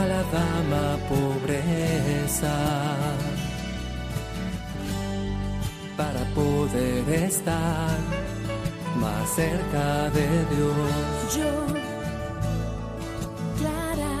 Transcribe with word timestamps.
A 0.00 0.06
la 0.06 0.22
dama 0.22 0.96
pobreza 1.08 2.56
para 5.96 6.24
poder 6.34 7.06
estar 7.24 7.98
más 8.98 9.34
cerca 9.34 10.08
de 10.10 10.26
Dios. 10.54 11.36
Yo, 11.36 11.52
Clara, 13.58 14.16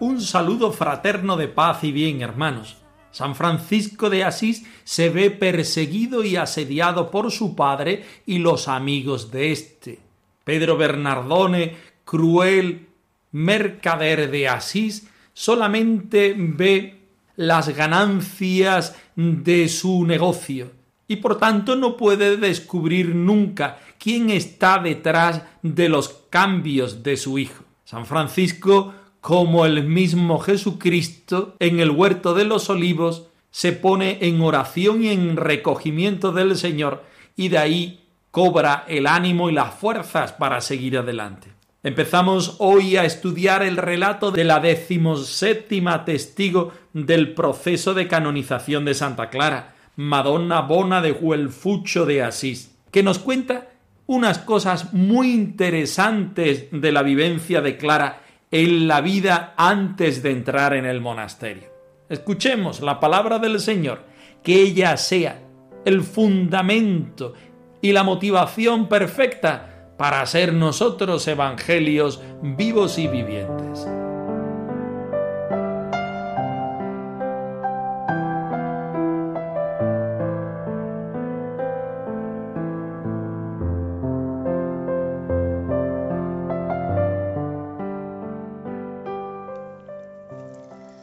Un 0.00 0.20
saludo 0.20 0.72
fraterno 0.72 1.36
de 1.36 1.46
paz 1.46 1.84
y 1.84 1.92
bien, 1.92 2.20
hermanos. 2.20 2.78
San 3.12 3.36
Francisco 3.36 4.10
de 4.10 4.24
Asís 4.24 4.64
se 4.82 5.08
ve 5.08 5.30
perseguido 5.30 6.24
y 6.24 6.34
asediado 6.36 7.10
por 7.12 7.30
su 7.30 7.54
padre 7.54 8.04
y 8.26 8.38
los 8.38 8.66
amigos 8.66 9.30
de 9.30 9.52
éste. 9.52 9.98
Pedro 10.42 10.76
Bernardone, 10.76 11.76
cruel 12.10 12.88
mercader 13.30 14.32
de 14.32 14.48
Asís, 14.48 15.08
solamente 15.32 16.34
ve 16.36 17.02
las 17.36 17.68
ganancias 17.68 18.96
de 19.14 19.68
su 19.68 20.04
negocio 20.04 20.72
y 21.06 21.16
por 21.16 21.38
tanto 21.38 21.76
no 21.76 21.96
puede 21.96 22.36
descubrir 22.36 23.14
nunca 23.14 23.78
quién 23.96 24.30
está 24.30 24.80
detrás 24.80 25.42
de 25.62 25.88
los 25.88 26.08
cambios 26.30 27.04
de 27.04 27.16
su 27.16 27.38
hijo. 27.38 27.62
San 27.84 28.06
Francisco 28.06 28.92
como 29.20 29.64
el 29.64 29.84
mismo 29.84 30.40
Jesucristo 30.40 31.54
en 31.60 31.78
el 31.78 31.90
huerto 31.92 32.34
de 32.34 32.44
los 32.44 32.68
olivos 32.70 33.28
se 33.52 33.70
pone 33.70 34.18
en 34.22 34.40
oración 34.40 35.04
y 35.04 35.10
en 35.10 35.36
recogimiento 35.36 36.32
del 36.32 36.56
Señor 36.56 37.04
y 37.36 37.50
de 37.50 37.58
ahí 37.58 38.00
cobra 38.32 38.84
el 38.88 39.06
ánimo 39.06 39.48
y 39.48 39.52
las 39.52 39.72
fuerzas 39.74 40.32
para 40.32 40.60
seguir 40.60 40.98
adelante. 40.98 41.49
Empezamos 41.82 42.56
hoy 42.58 42.98
a 42.98 43.06
estudiar 43.06 43.62
el 43.62 43.78
relato 43.78 44.30
de 44.30 44.44
la 44.44 44.60
decimoséptima 44.60 46.04
testigo 46.04 46.72
del 46.92 47.32
proceso 47.32 47.94
de 47.94 48.06
canonización 48.06 48.84
de 48.84 48.92
Santa 48.92 49.30
Clara, 49.30 49.76
Madonna 49.96 50.60
Bona 50.60 51.00
de 51.00 51.12
Huelfucho 51.12 52.04
de 52.04 52.22
Asís, 52.22 52.76
que 52.90 53.02
nos 53.02 53.18
cuenta 53.18 53.70
unas 54.06 54.38
cosas 54.40 54.92
muy 54.92 55.32
interesantes 55.32 56.66
de 56.70 56.92
la 56.92 57.02
vivencia 57.02 57.62
de 57.62 57.78
Clara 57.78 58.24
en 58.50 58.86
la 58.86 59.00
vida 59.00 59.54
antes 59.56 60.22
de 60.22 60.32
entrar 60.32 60.74
en 60.74 60.84
el 60.84 61.00
monasterio. 61.00 61.70
Escuchemos 62.10 62.82
la 62.82 63.00
palabra 63.00 63.38
del 63.38 63.58
Señor, 63.58 64.04
que 64.42 64.60
ella 64.60 64.98
sea 64.98 65.40
el 65.86 66.02
fundamento 66.02 67.32
y 67.80 67.92
la 67.92 68.02
motivación 68.02 68.86
perfecta 68.86 69.69
para 70.00 70.24
ser 70.24 70.54
nosotros 70.54 71.28
evangelios 71.28 72.22
vivos 72.40 72.96
y 72.96 73.06
vivientes. 73.06 73.84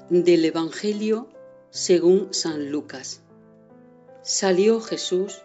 Del 0.09 0.43
Evangelio 0.43 1.27
según 1.69 2.33
San 2.33 2.71
Lucas. 2.71 3.21
Salió 4.23 4.81
Jesús 4.81 5.43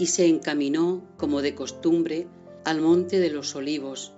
y 0.00 0.06
se 0.06 0.26
encaminó, 0.26 1.04
como 1.16 1.40
de 1.40 1.54
costumbre, 1.54 2.26
al 2.64 2.80
monte 2.80 3.20
de 3.20 3.30
los 3.30 3.54
olivos, 3.54 4.12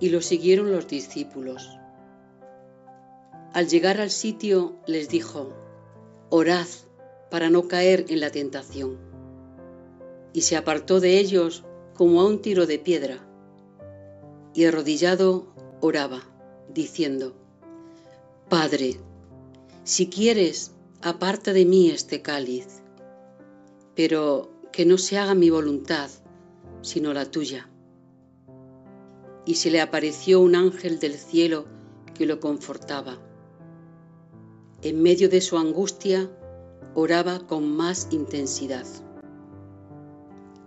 y 0.00 0.10
lo 0.10 0.20
siguieron 0.20 0.72
los 0.72 0.86
discípulos. 0.88 1.68
Al 3.52 3.68
llegar 3.68 4.00
al 4.00 4.10
sitio 4.10 4.76
les 4.86 5.08
dijo, 5.08 5.52
Orad 6.28 6.66
para 7.30 7.50
no 7.50 7.68
caer 7.68 8.06
en 8.08 8.20
la 8.20 8.30
tentación. 8.30 8.98
Y 10.32 10.42
se 10.42 10.56
apartó 10.56 11.00
de 11.00 11.18
ellos 11.18 11.64
como 11.94 12.20
a 12.20 12.26
un 12.26 12.42
tiro 12.42 12.66
de 12.66 12.78
piedra, 12.78 13.26
y 14.54 14.64
arrodillado 14.64 15.46
oraba, 15.80 16.22
diciendo, 16.72 17.34
Padre, 18.48 18.96
si 19.84 20.08
quieres, 20.08 20.72
aparta 21.02 21.52
de 21.52 21.64
mí 21.64 21.90
este 21.90 22.22
cáliz, 22.22 22.82
pero 23.94 24.50
que 24.72 24.84
no 24.84 24.98
se 24.98 25.18
haga 25.18 25.34
mi 25.34 25.50
voluntad, 25.50 26.10
sino 26.86 27.12
la 27.12 27.28
tuya. 27.28 27.68
Y 29.44 29.56
se 29.56 29.72
le 29.72 29.80
apareció 29.80 30.40
un 30.40 30.54
ángel 30.54 31.00
del 31.00 31.14
cielo 31.14 31.66
que 32.14 32.26
lo 32.26 32.38
confortaba. 32.38 33.18
En 34.82 35.02
medio 35.02 35.28
de 35.28 35.40
su 35.40 35.58
angustia, 35.58 36.30
oraba 36.94 37.40
con 37.40 37.76
más 37.76 38.06
intensidad. 38.12 38.86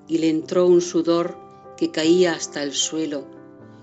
Y 0.10 0.18
le 0.18 0.30
entró 0.30 0.68
un 0.68 0.82
sudor 0.82 1.38
que 1.78 1.90
caía 1.90 2.34
hasta 2.34 2.64
el 2.64 2.74
suelo, 2.74 3.26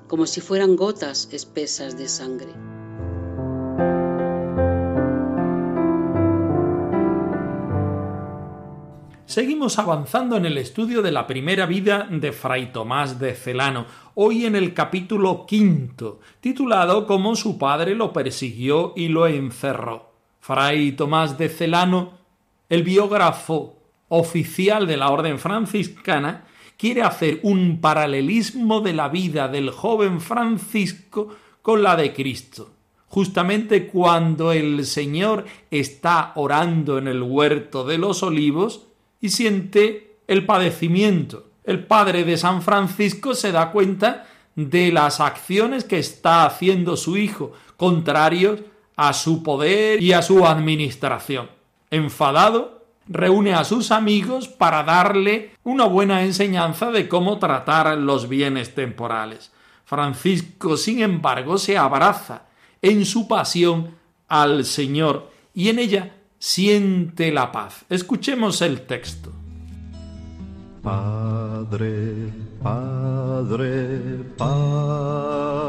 como 0.07 0.27
si 0.27 0.43
fueran 0.43 0.77
gotas 0.77 1.31
espesas 1.33 1.97
de 1.97 2.07
sangre. 2.07 2.53
Seguimos 9.27 9.81
avanzando 9.81 10.37
en 10.37 10.47
el 10.47 10.57
estudio 10.57 11.03
de 11.03 11.11
la 11.11 11.27
primera 11.27 11.67
vida 11.67 12.07
de 12.09 12.31
Fray 12.31 12.71
Tomás 12.73 13.19
de 13.19 13.35
Celano, 13.35 13.87
hoy 14.15 14.47
en 14.47 14.55
el 14.55 14.73
capítulo 14.73 15.47
quinto, 15.47 16.21
titulado 16.41 17.09
Cómo 17.09 17.35
su 17.35 17.59
padre 17.59 17.97
lo 17.97 18.13
persiguió 18.13 18.93
y 18.95 19.09
lo 19.09 19.27
encerró. 19.27 20.13
Fray 20.39 20.93
Tomás 20.93 21.37
de 21.39 21.49
Celano, 21.49 22.13
el 22.69 22.85
biógrafo 22.85 23.83
oficial 24.07 24.87
de 24.87 24.97
la 24.97 25.11
Orden 25.11 25.41
franciscana, 25.41 26.45
quiere 26.77 27.03
hacer 27.03 27.41
un 27.43 27.81
paralelismo 27.81 28.81
de 28.81 28.93
la 28.93 29.09
vida 29.09 29.49
del 29.49 29.71
joven 29.71 30.21
Francisco 30.21 31.35
con 31.63 31.83
la 31.83 31.97
de 31.97 32.13
Cristo. 32.13 32.71
Justamente 33.09 33.89
cuando 33.89 34.53
el 34.53 34.87
Señor 34.87 35.47
está 35.73 36.31
orando 36.37 36.99
en 36.99 37.09
el 37.09 37.25
huerto 37.25 37.83
de 37.85 37.99
los 37.99 38.23
olivos, 38.23 38.86
y 39.21 39.31
siente 39.31 40.19
el 40.27 40.47
padecimiento. 40.47 41.47
El 41.65 41.85
padre 41.85 42.25
de 42.25 42.37
San 42.37 42.63
Francisco 42.63 43.35
se 43.35 43.53
da 43.53 43.73
cuenta 43.73 44.27
de 44.55 44.91
las 44.93 45.21
acciones 45.21 45.85
que 45.85 45.99
está 45.99 46.47
haciendo 46.47 46.97
su 46.97 47.17
hijo, 47.17 47.53
contrarios 47.77 48.61
a 48.97 49.13
su 49.13 49.43
poder 49.43 50.03
y 50.03 50.13
a 50.13 50.23
su 50.23 50.47
administración. 50.47 51.51
Enfadado, 51.91 52.87
reúne 53.09 53.55
a 53.55 53.65
sus 53.65 53.91
amigos 53.91 54.49
para 54.49 54.83
darle 54.83 55.53
una 55.63 55.85
buena 55.85 56.23
enseñanza 56.23 56.91
de 56.91 57.09
cómo 57.09 57.39
tratar 57.39 57.97
los 57.99 58.29
bienes 58.29 58.75
temporales. 58.75 59.53
Francisco, 59.85 60.77
sin 60.77 61.03
embargo, 61.03 61.59
se 61.59 61.79
abraza 61.79 62.43
en 62.83 63.05
su 63.05 63.29
pasión 63.29 63.95
al 64.29 64.65
Señor 64.65 65.31
y 65.55 65.69
en 65.69 65.79
ella 65.79 66.16
siente 66.39 67.33
la 67.33 67.53
paz. 67.53 67.85
Escuchemos 67.89 68.63
el 68.63 68.83
texto. 68.83 69.33
Padre, 70.83 72.33
Padre, 72.63 74.01
Padre, 74.37 75.67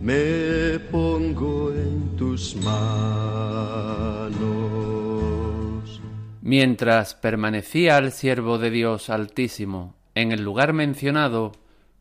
me 0.00 0.78
pongo 0.90 1.72
en 1.72 2.16
tus 2.16 2.54
manos. 2.56 2.82
Mientras 6.42 7.14
permanecía 7.14 7.96
el 7.96 8.12
siervo 8.12 8.58
de 8.58 8.70
Dios 8.70 9.08
Altísimo 9.08 9.94
en 10.14 10.32
el 10.32 10.42
lugar 10.42 10.72
mencionado, 10.72 11.52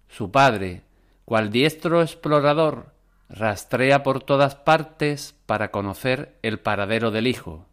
su 0.10 0.32
padre, 0.32 0.82
cual 1.26 1.52
diestro 1.52 2.02
explorador, 2.02 2.94
rastrea 3.32 4.04
por 4.04 4.22
todas 4.22 4.56
partes 4.56 5.36
para 5.46 5.72
conocer 5.72 6.38
el 6.42 6.60
paradero 6.60 7.12
del 7.12 7.28
hijo. 7.28 7.66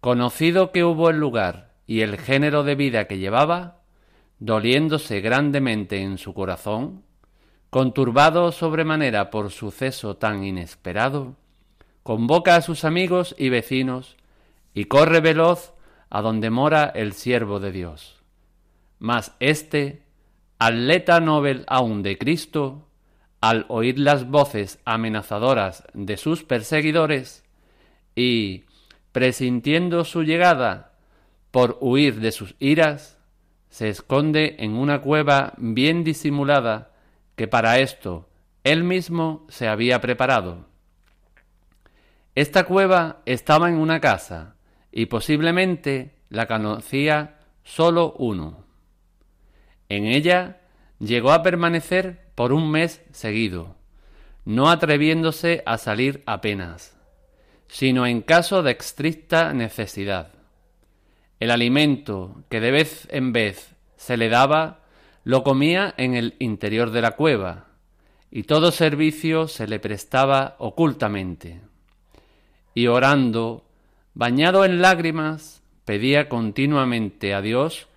Conocido 0.00 0.70
que 0.70 0.84
hubo 0.84 1.10
el 1.10 1.18
lugar 1.18 1.72
y 1.86 2.02
el 2.02 2.18
género 2.18 2.62
de 2.62 2.74
vida 2.74 3.06
que 3.06 3.18
llevaba, 3.18 3.80
doliéndose 4.38 5.20
grandemente 5.20 6.02
en 6.02 6.18
su 6.18 6.34
corazón, 6.34 7.02
conturbado 7.70 8.52
sobremanera 8.52 9.30
por 9.30 9.50
suceso 9.50 10.16
tan 10.16 10.44
inesperado, 10.44 11.36
convoca 12.02 12.56
a 12.56 12.62
sus 12.62 12.84
amigos 12.84 13.34
y 13.38 13.48
vecinos 13.48 14.16
y 14.74 14.86
corre 14.86 15.20
veloz 15.20 15.74
a 16.10 16.22
donde 16.22 16.50
mora 16.50 16.84
el 16.94 17.12
siervo 17.12 17.60
de 17.60 17.72
Dios. 17.72 18.22
Mas 18.98 19.34
éste, 19.40 20.02
atleta 20.58 21.20
nobel 21.20 21.64
aún 21.66 22.02
de 22.02 22.18
Cristo, 22.18 22.89
al 23.40 23.64
oír 23.68 23.98
las 23.98 24.28
voces 24.28 24.78
amenazadoras 24.84 25.84
de 25.94 26.16
sus 26.16 26.44
perseguidores 26.44 27.44
y, 28.14 28.64
presintiendo 29.12 30.04
su 30.04 30.22
llegada 30.22 30.92
por 31.50 31.78
huir 31.80 32.20
de 32.20 32.32
sus 32.32 32.54
iras, 32.58 33.18
se 33.70 33.88
esconde 33.88 34.56
en 34.58 34.72
una 34.72 35.00
cueva 35.00 35.54
bien 35.56 36.04
disimulada 36.04 36.92
que 37.36 37.48
para 37.48 37.78
esto 37.78 38.28
él 38.64 38.84
mismo 38.84 39.46
se 39.48 39.68
había 39.68 40.00
preparado. 40.00 40.66
Esta 42.34 42.64
cueva 42.64 43.22
estaba 43.26 43.68
en 43.68 43.76
una 43.76 44.00
casa 44.00 44.56
y 44.92 45.06
posiblemente 45.06 46.14
la 46.28 46.46
conocía 46.46 47.38
solo 47.64 48.12
uno. 48.18 48.64
En 49.88 50.06
ella 50.06 50.59
llegó 51.00 51.32
a 51.32 51.42
permanecer 51.42 52.20
por 52.34 52.52
un 52.52 52.70
mes 52.70 53.02
seguido, 53.10 53.74
no 54.44 54.70
atreviéndose 54.70 55.62
a 55.66 55.78
salir 55.78 56.22
apenas, 56.26 56.96
sino 57.66 58.06
en 58.06 58.20
caso 58.20 58.62
de 58.62 58.72
estricta 58.72 59.52
necesidad. 59.52 60.32
El 61.40 61.50
alimento 61.50 62.44
que 62.48 62.60
de 62.60 62.70
vez 62.70 63.08
en 63.10 63.32
vez 63.32 63.74
se 63.96 64.16
le 64.16 64.28
daba 64.28 64.80
lo 65.24 65.42
comía 65.42 65.94
en 65.96 66.14
el 66.14 66.34
interior 66.38 66.90
de 66.90 67.02
la 67.02 67.12
cueva, 67.12 67.66
y 68.30 68.44
todo 68.44 68.70
servicio 68.70 69.48
se 69.48 69.66
le 69.66 69.80
prestaba 69.80 70.56
ocultamente. 70.58 71.60
Y 72.74 72.86
orando, 72.86 73.64
bañado 74.14 74.64
en 74.64 74.80
lágrimas, 74.80 75.62
pedía 75.84 76.28
continuamente 76.28 77.34
a 77.34 77.42
Dios 77.42 77.88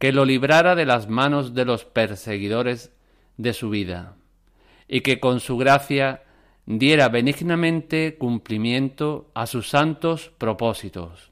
que 0.00 0.12
lo 0.12 0.24
librara 0.24 0.74
de 0.74 0.86
las 0.86 1.10
manos 1.10 1.54
de 1.54 1.66
los 1.66 1.84
perseguidores 1.84 2.90
de 3.36 3.52
su 3.52 3.68
vida, 3.68 4.16
y 4.88 5.02
que 5.02 5.20
con 5.20 5.40
su 5.40 5.58
gracia 5.58 6.22
diera 6.64 7.10
benignamente 7.10 8.16
cumplimiento 8.18 9.30
a 9.34 9.46
sus 9.46 9.68
santos 9.68 10.32
propósitos. 10.38 11.30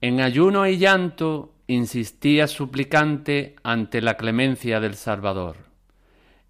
En 0.00 0.20
ayuno 0.20 0.68
y 0.68 0.78
llanto 0.78 1.52
insistía 1.66 2.46
suplicante 2.46 3.56
ante 3.64 4.02
la 4.02 4.16
clemencia 4.16 4.78
del 4.78 4.94
Salvador, 4.94 5.56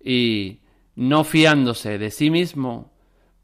y, 0.04 0.60
no 0.94 1.24
fiándose 1.24 1.96
de 1.96 2.10
sí 2.10 2.30
mismo, 2.30 2.92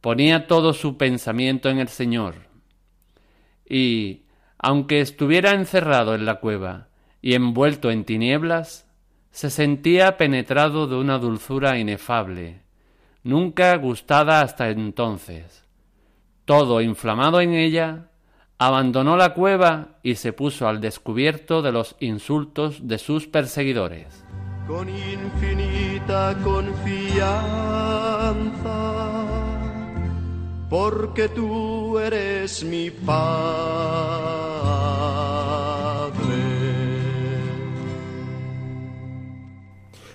ponía 0.02 0.46
todo 0.48 0.74
su 0.74 0.98
pensamiento 0.98 1.70
en 1.70 1.78
el 1.78 1.88
Señor. 1.88 2.34
Y, 3.66 4.24
aunque 4.58 5.00
estuviera 5.00 5.52
encerrado 5.52 6.14
en 6.14 6.26
la 6.26 6.40
cueva 6.40 6.88
y 7.24 7.34
envuelto 7.34 7.90
en 7.90 8.04
tinieblas, 8.04 8.86
se 9.30 9.48
sentía 9.48 10.18
penetrado 10.18 10.86
de 10.86 10.96
una 10.96 11.16
dulzura 11.16 11.78
inefable, 11.78 12.60
nunca 13.22 13.74
gustada 13.78 14.42
hasta 14.42 14.68
entonces. 14.68 15.64
Todo 16.44 16.82
inflamado 16.82 17.40
en 17.40 17.54
ella, 17.54 18.10
abandonó 18.58 19.16
la 19.16 19.32
cueva 19.32 19.96
y 20.02 20.16
se 20.16 20.34
puso 20.34 20.68
al 20.68 20.82
descubierto 20.82 21.62
de 21.62 21.72
los 21.72 21.96
insultos 21.98 22.86
de 22.86 22.98
sus 22.98 23.26
perseguidores. 23.26 24.22
Con 24.66 24.90
infinita 24.90 26.36
confianza, 26.44 27.24
porque 30.68 31.30
tú 31.30 31.98
eres 31.98 32.62
mi 32.64 32.90
Padre. 32.90 34.53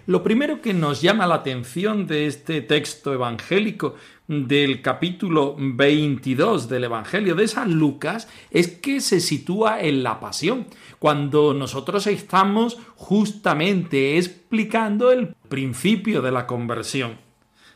Lo 0.10 0.24
primero 0.24 0.60
que 0.60 0.74
nos 0.74 1.04
llama 1.04 1.28
la 1.28 1.36
atención 1.36 2.08
de 2.08 2.26
este 2.26 2.62
texto 2.62 3.14
evangélico 3.14 3.94
del 4.28 4.82
capítulo 4.82 5.56
22 5.56 6.68
del 6.68 6.86
Evangelio 6.86 7.36
de 7.36 7.48
San 7.48 7.74
Lucas 7.74 8.28
es 8.50 8.70
que 8.70 9.02
se 9.02 9.20
sitúa 9.20 9.80
en 9.82 10.02
la 10.02 10.20
pasión, 10.20 10.66
cuando 10.98 11.54
nosotros 11.54 12.08
estamos 12.08 12.80
justamente 12.96 14.18
explicando 14.18 15.12
el 15.12 15.36
principio 15.48 16.24
de 16.24 16.32
la 16.32 16.48
conversión. 16.48 17.20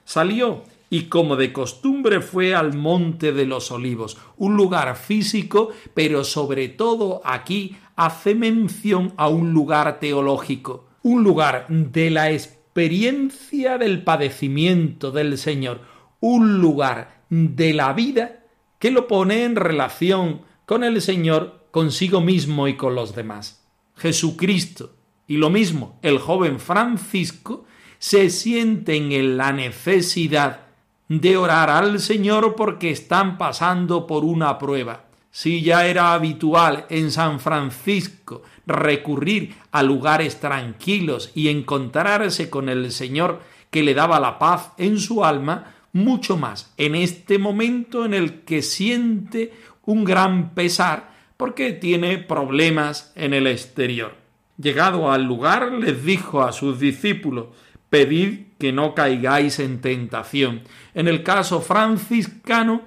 Salió 0.03 0.63
y 0.89 1.03
como 1.03 1.35
de 1.35 1.53
costumbre 1.53 2.19
fue 2.19 2.55
al 2.55 2.73
Monte 2.73 3.31
de 3.31 3.45
los 3.45 3.69
Olivos, 3.69 4.17
un 4.37 4.57
lugar 4.57 4.95
físico, 4.95 5.69
pero 5.93 6.23
sobre 6.23 6.67
todo 6.69 7.21
aquí 7.25 7.75
hace 7.95 8.33
mención 8.33 9.13
a 9.17 9.27
un 9.27 9.53
lugar 9.53 9.99
teológico 9.99 10.85
un 11.03 11.23
lugar 11.23 11.67
de 11.69 12.09
la 12.09 12.31
experiencia 12.31 13.77
del 13.77 14.03
padecimiento 14.03 15.11
del 15.11 15.37
Señor, 15.37 15.81
un 16.21 16.59
lugar 16.59 17.23
de 17.29 17.73
la 17.73 17.93
vida 17.93 18.39
que 18.79 18.89
lo 18.89 19.07
pone 19.07 19.43
en 19.43 19.55
relación 19.55 20.41
con 20.65 20.83
el 20.83 21.01
Señor, 21.01 21.67
consigo 21.71 22.21
mismo 22.21 22.67
y 22.67 22.75
con 22.75 22.95
los 22.95 23.15
demás. 23.15 23.65
Jesucristo 23.95 24.95
y 25.27 25.37
lo 25.37 25.49
mismo 25.49 25.99
el 26.01 26.19
joven 26.19 26.59
Francisco 26.59 27.65
se 27.99 28.29
sienten 28.29 29.11
en 29.11 29.37
la 29.37 29.51
necesidad 29.51 30.61
de 31.09 31.37
orar 31.37 31.69
al 31.69 31.99
Señor 31.99 32.55
porque 32.55 32.91
están 32.91 33.37
pasando 33.37 34.07
por 34.07 34.23
una 34.23 34.57
prueba. 34.57 35.05
Si 35.31 35.61
ya 35.61 35.87
era 35.87 36.13
habitual 36.13 36.85
en 36.89 37.11
San 37.11 37.39
Francisco 37.39 38.43
recurrir 38.65 39.55
a 39.71 39.83
lugares 39.83 40.39
tranquilos 40.39 41.31
y 41.35 41.49
encontrarse 41.49 42.49
con 42.49 42.69
el 42.69 42.91
Señor 42.91 43.41
que 43.69 43.83
le 43.83 43.93
daba 43.93 44.19
la 44.19 44.39
paz 44.39 44.71
en 44.77 44.99
su 44.99 45.25
alma, 45.25 45.73
mucho 45.91 46.37
más 46.37 46.73
en 46.77 46.95
este 46.95 47.37
momento 47.37 48.05
en 48.05 48.13
el 48.13 48.41
que 48.41 48.61
siente 48.61 49.53
un 49.85 50.03
gran 50.03 50.53
pesar 50.53 51.11
porque 51.37 51.73
tiene 51.73 52.17
problemas 52.17 53.11
en 53.15 53.33
el 53.33 53.47
exterior. 53.47 54.15
Llegado 54.57 55.11
al 55.11 55.23
lugar, 55.23 55.71
les 55.73 56.05
dijo 56.05 56.43
a 56.43 56.51
sus 56.51 56.79
discípulos, 56.79 57.47
pedid 57.89 58.45
que 58.59 58.71
no 58.71 58.95
caigáis 58.95 59.59
en 59.59 59.81
tentación. 59.81 60.61
En 60.93 61.07
el 61.07 61.23
caso 61.23 61.59
franciscano, 61.59 62.83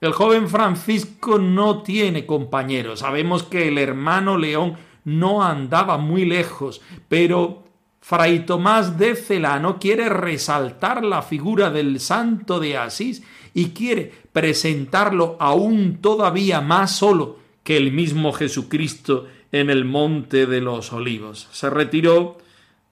el 0.00 0.12
joven 0.12 0.48
Francisco 0.48 1.38
no 1.38 1.82
tiene 1.82 2.24
compañeros. 2.24 3.00
Sabemos 3.00 3.42
que 3.42 3.68
el 3.68 3.78
hermano 3.78 4.38
León 4.38 4.76
no 5.08 5.42
andaba 5.42 5.96
muy 5.96 6.24
lejos, 6.24 6.80
pero 7.08 7.64
Fray 8.00 8.46
Tomás 8.46 8.98
de 8.98 9.16
Celano 9.16 9.78
quiere 9.78 10.08
resaltar 10.08 11.04
la 11.04 11.22
figura 11.22 11.70
del 11.70 11.98
santo 12.00 12.60
de 12.60 12.76
Asís 12.76 13.22
y 13.54 13.70
quiere 13.70 14.12
presentarlo 14.32 15.36
aún 15.40 15.98
todavía 16.00 16.60
más 16.60 16.96
solo 16.96 17.38
que 17.64 17.76
el 17.76 17.92
mismo 17.92 18.32
Jesucristo 18.32 19.26
en 19.50 19.70
el 19.70 19.84
monte 19.84 20.46
de 20.46 20.60
los 20.60 20.92
olivos. 20.92 21.48
Se 21.52 21.70
retiró 21.70 22.38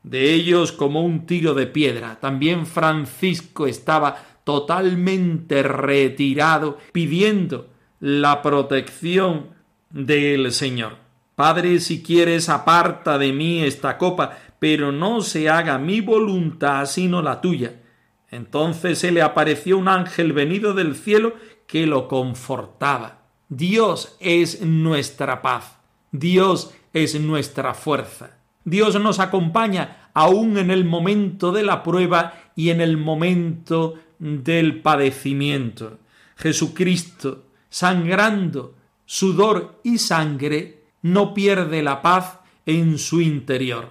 de 0.03 0.33
ellos 0.33 0.73
como 0.73 1.03
un 1.03 1.27
tiro 1.27 1.55
de 1.55 1.67
piedra. 1.67 2.19
También 2.21 2.67
Francisco 2.67 3.67
estaba 3.67 4.17
totalmente 4.45 5.63
retirado 5.63 6.79
pidiendo 6.93 7.69
la 8.01 8.43
protección 8.43 9.49
del 9.91 10.53
Señor. 10.53 11.06
Padre, 11.37 11.81
si 11.81 12.03
quieres, 12.03 12.49
aparta 12.49 13.19
de 13.19 13.31
mí 13.31 13.63
esta 13.63 13.99
copa, 13.99 14.39
pero 14.59 14.91
no 14.91 15.21
se 15.21 15.51
haga 15.51 15.77
mi 15.77 16.01
voluntad 16.01 16.87
sino 16.87 17.21
la 17.21 17.43
tuya. 17.43 17.83
Entonces 18.31 18.99
se 18.99 19.13
le 19.13 19.21
apareció 19.21 19.77
un 19.77 19.87
ángel 19.87 20.33
venido 20.33 20.73
del 20.73 20.97
cielo 20.97 21.35
que 21.67 21.87
lo 21.87 22.09
confortaba. 22.09 23.19
Dios 23.51 24.17
es 24.19 24.63
nuestra 24.63 25.43
paz. 25.43 25.77
Dios 26.11 26.73
es 26.95 27.21
nuestra 27.21 27.75
fuerza. 27.75 28.39
Dios 28.65 28.99
nos 28.99 29.21
acompaña 29.21 30.09
aún 30.15 30.57
en 30.57 30.71
el 30.71 30.87
momento 30.87 31.53
de 31.53 31.65
la 31.65 31.83
prueba 31.83 32.33
y 32.57 32.71
en 32.71 32.81
el 32.81 32.97
momento 32.97 33.97
del 34.19 34.81
padecimiento. 34.81 35.99
Jesucristo, 36.37 37.45
sangrando 37.69 38.75
sudor 39.05 39.81
y 39.85 39.99
sangre, 39.99 40.76
no 41.13 41.35
pierde 41.35 41.83
la 41.83 42.03
paz 42.03 42.41
en 42.67 42.99
su 42.99 43.21
interior. 43.21 43.91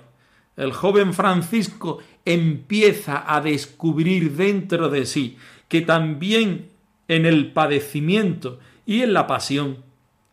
El 0.58 0.74
joven 0.74 1.14
Francisco 1.14 2.00
empieza 2.26 3.24
a 3.28 3.42
descubrir 3.42 4.36
dentro 4.36 4.90
de 4.90 5.06
sí 5.06 5.38
que 5.68 5.82
también 5.82 6.70
en 7.08 7.26
el 7.26 7.52
padecimiento 7.52 8.60
y 8.86 9.02
en 9.02 9.14
la 9.14 9.28
pasión 9.28 9.84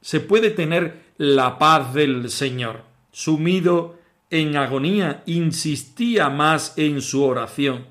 se 0.00 0.20
puede 0.20 0.50
tener 0.50 1.02
la 1.16 1.58
paz 1.58 1.94
del 1.94 2.30
Señor. 2.30 2.82
Sumido 3.12 3.98
en 4.30 4.56
agonía, 4.56 5.22
insistía 5.26 6.30
más 6.30 6.74
en 6.76 7.00
su 7.00 7.22
oración. 7.22 7.86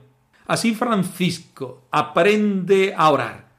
Así 0.48 0.74
Francisco 0.74 1.88
aprende 1.92 2.94
a 2.98 3.10
orar. 3.10 3.52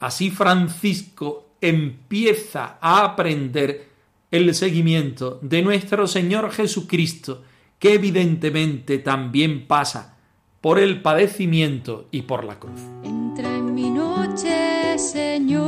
Así 0.00 0.30
Francisco 0.30 1.50
empieza 1.60 2.78
a 2.80 3.04
aprender 3.04 3.89
el 4.30 4.54
seguimiento 4.54 5.38
de 5.42 5.62
nuestro 5.62 6.06
Señor 6.06 6.50
Jesucristo, 6.52 7.42
que 7.78 7.94
evidentemente 7.94 8.98
también 8.98 9.66
pasa 9.66 10.18
por 10.60 10.78
el 10.78 11.00
padecimiento 11.02 12.06
y 12.10 12.22
por 12.22 12.44
la 12.44 12.58
cruz. 12.58 12.80
Entra 13.02 13.48
en 13.48 13.74
mi 13.74 13.90
noche, 13.90 14.98
Señor. 14.98 15.64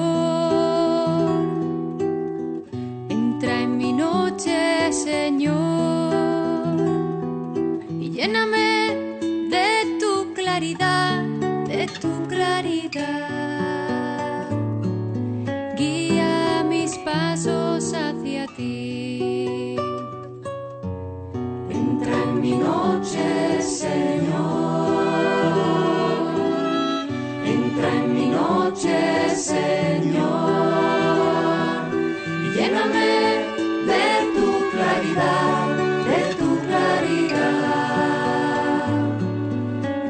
Entra 3.08 3.62
en 3.62 3.78
mi 3.78 3.92
noche, 3.92 4.92
Señor. 4.92 6.14
Y 8.00 8.10
lléname 8.10 8.94
de 9.50 9.98
tu 9.98 10.34
claridad, 10.34 11.24
de 11.66 11.86
tu 12.00 12.28
claridad. 12.28 13.51
Señor. 23.12 25.04
Entra 27.44 27.88
en 27.94 28.14
mi 28.14 28.26
noche, 28.26 29.28
Señor. 29.36 30.62
Y 32.42 32.50
lléname 32.56 33.44
de 33.90 34.06
tu 34.34 34.48
claridad, 34.70 35.76
de 36.06 36.20
tu 36.36 36.48
claridad. 36.66 37.68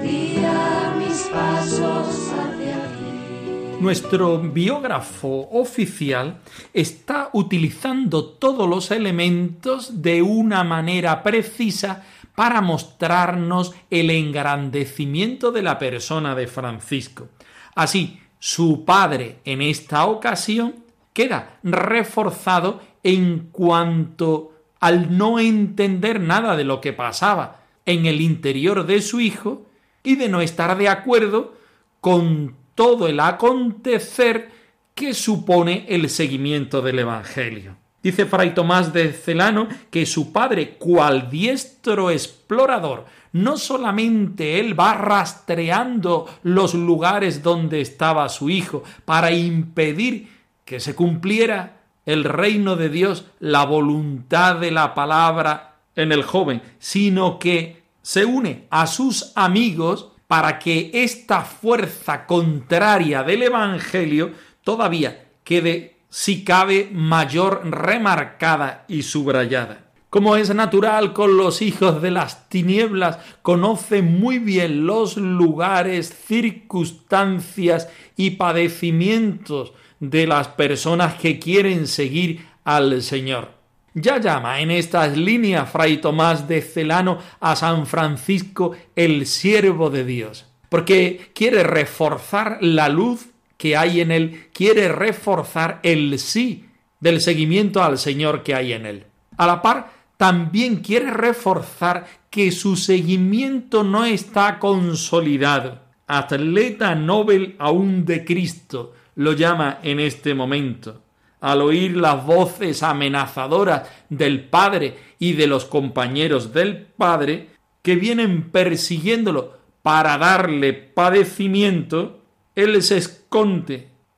Guía 0.03 0.95
mis 0.99 1.21
pasos 1.23 2.09
hacia 2.31 2.79
ti. 2.95 3.81
Nuestro 3.81 4.39
biógrafo 4.39 5.49
oficial 5.51 6.39
está 6.73 7.31
utilizando 7.33 8.25
todos 8.27 8.69
los 8.69 8.93
elementos 8.93 10.03
de 10.03 10.23
una 10.23 10.63
manera 10.63 11.21
precisa 11.25 12.05
para 12.35 12.61
mostrarnos 12.61 13.75
el 13.91 14.11
engrandecimiento 14.11 15.53
de 15.53 15.63
la 15.63 15.79
persona 15.79 16.35
de 16.35 16.47
Francisco. 16.47 17.29
Así, 17.75 18.21
su 18.39 18.85
padre 18.85 19.39
en 19.45 19.63
esta 19.63 20.07
ocasión 20.07 20.75
queda 21.13 21.59
reforzado 21.63 22.81
en 23.03 23.49
cuanto 23.53 24.53
al 24.81 25.17
no 25.17 25.39
entender 25.39 26.21
nada 26.21 26.57
de 26.57 26.65
lo 26.65 26.81
que 26.81 26.93
pasaba 26.93 27.63
en 27.87 28.07
el 28.07 28.21
interior 28.21 28.87
de 28.87 29.03
su 29.03 29.21
hijo 29.21 29.67
y 30.03 30.17
de 30.17 30.29
no 30.29 30.41
estar 30.41 30.77
de 30.77 30.89
acuerdo 30.89 31.55
con 32.01 32.57
todo 32.75 33.07
el 33.07 33.21
acontecer 33.21 34.51
que 34.95 35.15
supone 35.15 35.87
el 35.89 36.09
seguimiento 36.09 36.83
del 36.83 37.01
Evangelio. 37.01 37.77
Dice 38.03 38.27
Fray 38.27 38.55
Tomás 38.55 38.93
de 38.93 39.13
Celano 39.13 39.69
que 39.91 40.07
su 40.07 40.33
padre, 40.33 40.77
cual 40.77 41.31
diestro 41.31 42.11
explorador, 42.11 43.07
no 43.33 43.57
solamente 43.57 44.59
él 44.61 44.79
va 44.79 44.95
rastreando 44.95 46.29
los 46.43 46.75
lugares 46.75 47.43
donde 47.43 47.81
estaba 47.81 48.29
su 48.29 48.51
hijo 48.51 48.83
para 49.05 49.31
impedir 49.31 50.29
que 50.65 50.81
se 50.81 50.95
cumpliera 50.95 51.83
el 52.05 52.25
reino 52.25 52.77
de 52.77 52.89
Dios, 52.89 53.27
la 53.39 53.65
voluntad 53.65 54.57
de 54.57 54.71
la 54.71 54.95
palabra 54.95 55.77
en 55.95 56.13
el 56.13 56.23
joven, 56.23 56.63
sino 56.79 57.39
que 57.39 57.83
se 58.03 58.25
une 58.25 58.67
a 58.71 58.87
sus 58.87 59.33
amigos 59.37 60.11
para 60.27 60.59
que 60.59 60.91
esta 60.93 61.43
fuerza 61.43 62.27
contraria 62.27 63.23
del 63.23 63.45
Evangelio 63.45 64.33
todavía 64.65 65.27
quede, 65.45 65.92
si 66.13 66.45
cabe, 66.45 66.91
mayor 66.93 67.63
remarcada 67.65 68.85
y 68.87 69.03
subrayada. 69.03 69.93
Como 70.11 70.37
es 70.37 70.55
natural 70.55 71.15
con 71.15 71.39
los 71.39 71.63
hijos 71.63 72.03
de 72.03 72.11
las 72.11 72.51
tinieblas, 72.51 73.17
conoce 73.41 74.03
muy 74.03 74.39
bien 74.39 74.87
los 74.87 75.17
lugares, 75.17 76.15
circunstancias 76.27 77.89
y 78.15 78.33
padecimientos 78.33 79.73
de 80.01 80.27
las 80.27 80.49
personas 80.49 81.15
que 81.15 81.39
quieren 81.39 81.87
seguir 81.87 82.47
al 82.63 83.01
Señor. 83.01 83.53
Ya 83.95 84.19
llama 84.21 84.61
en 84.61 84.71
estas 84.71 85.17
líneas 85.17 85.71
Fray 85.71 85.97
Tomás 85.97 86.47
de 86.47 86.61
Celano 86.61 87.21
a 87.41 87.57
San 87.57 87.87
Francisco 87.87 88.73
el 88.97 89.25
siervo 89.25 89.89
de 89.89 90.05
Dios, 90.05 90.45
porque 90.69 91.31
quiere 91.35 91.63
reforzar 91.63 92.59
la 92.61 92.91
luz 92.91 93.32
que 93.63 93.77
hay 93.77 94.01
en 94.01 94.11
él, 94.11 94.49
quiere 94.53 94.89
reforzar 94.89 95.79
el 95.85 96.19
sí 96.19 96.67
del 96.99 97.21
seguimiento 97.21 97.81
al 97.81 97.97
Señor 97.97 98.43
que 98.43 98.57
hay 98.57 98.73
en 98.73 98.87
él. 98.87 99.05
A 99.37 99.47
la 99.47 99.63
par, 99.63 99.93
también 100.17 100.79
quiere 100.79 101.13
reforzar 101.13 102.09
que 102.29 102.51
su 102.51 102.75
seguimiento 102.75 103.85
no 103.85 104.05
está 104.05 104.59
consolidado. 104.59 105.79
Atleta 106.09 106.97
Nobel 106.97 107.55
aún 107.61 108.05
de 108.05 108.25
Cristo 108.25 108.95
lo 109.15 109.33
llama 109.35 109.79
en 109.85 110.01
este 110.01 110.35
momento 110.35 111.01
al 111.41 111.63
oír 111.63 111.97
las 111.97 112.27
voces 112.27 112.83
amenazadoras 112.83 113.89
del 114.09 114.43
padre 114.45 114.97
y 115.21 115.35
de 115.35 115.47
los 115.47 115.67
compañeros 115.67 116.53
del 116.53 116.79
padre 116.79 117.51
que 117.81 117.95
vienen 117.95 118.51
persiguiéndolo 118.51 119.57
para 119.83 120.19
darle 120.19 120.73
padecimiento, 120.73 122.23
él 122.55 122.83
se 122.83 123.22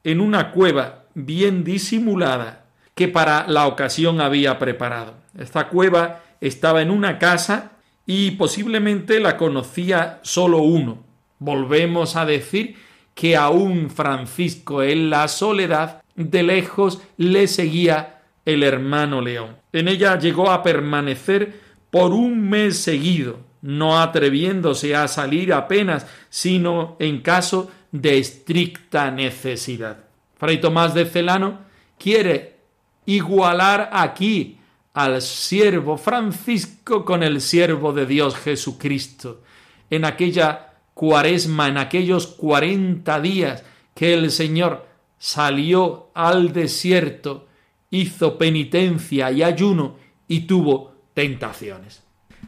en 0.03 0.21
una 0.21 0.51
cueva 0.51 1.05
bien 1.15 1.63
disimulada 1.63 2.67
que 2.95 3.09
para 3.09 3.47
la 3.47 3.67
ocasión 3.67 4.21
había 4.21 4.59
preparado. 4.59 5.15
Esta 5.39 5.69
cueva 5.69 6.23
estaba 6.41 6.83
en 6.83 6.91
una 6.91 7.19
casa 7.19 7.73
y 8.07 8.33
posiblemente 8.33 9.21
la 9.21 9.37
conocía 9.37 10.21
solo 10.23 10.59
uno. 10.59 11.05
Volvemos 11.39 12.17
a 12.17 12.27
decir 12.27 12.77
que 13.15 13.37
aún 13.37 13.91
Francisco 13.91 14.83
en 14.83 15.11
la 15.11 15.29
soledad 15.29 16.03
de 16.17 16.43
lejos 16.43 17.01
le 17.17 17.47
seguía 17.47 18.23
el 18.45 18.63
hermano 18.63 19.21
León. 19.21 19.57
En 19.73 19.89
ella 19.89 20.19
llegó 20.19 20.51
a 20.51 20.63
permanecer 20.63 21.61
por 21.91 22.13
un 22.13 22.49
mes 22.49 22.79
seguido, 22.79 23.39
no 23.63 24.01
atreviéndose 24.01 24.95
a 24.95 25.09
salir 25.09 25.53
apenas, 25.53 26.07
sino 26.29 26.97
en 26.99 27.21
caso 27.21 27.71
de 27.95 28.19
estricta 28.19 29.13
necesidad. 29.13 29.99
Fray 30.37 30.61
Tomás 30.61 30.95
de 30.95 31.07
Celano 31.07 31.61
quiere 31.97 32.57
igualar 33.07 33.91
aquí 33.93 34.59
al 34.95 35.23
siervo 35.23 35.97
Francisco 35.97 37.05
con 37.05 37.23
el 37.23 37.41
siervo 37.41 37.93
de 37.93 38.07
Dios 38.07 38.35
Jesucristo. 38.35 39.43
En 39.91 40.05
aquella 40.05 40.73
cuaresma, 40.93 41.69
en 41.69 41.79
aquellos 41.79 42.27
cuarenta 42.27 43.21
días 43.21 43.63
que 43.95 44.13
el 44.13 44.33
Señor 44.33 44.89
salió 45.17 46.11
al 46.15 46.53
desierto, 46.53 47.47
hizo 47.91 48.37
penitencia 48.37 49.31
y 49.31 49.45
ayuno 49.45 49.99
y 50.27 50.41
tuvo 50.41 50.97
tentaciones. 51.15 52.03